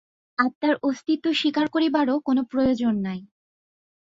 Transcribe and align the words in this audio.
আত্মার 0.37 0.75
অস্তিত্ব 0.83 1.25
স্বীকার 1.33 1.65
করিবারও 1.69 2.15
কোন 2.19 2.37
প্রয়োজন 2.43 2.93
নাই। 3.01 3.19